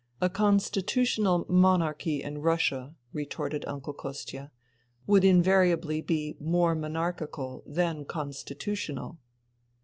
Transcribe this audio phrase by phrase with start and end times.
[0.15, 4.49] *' A constitutional monarchy in Russia," retorted Uncle Kostia,"
[5.05, 9.19] would invariably be more monarchi cal than constitutional."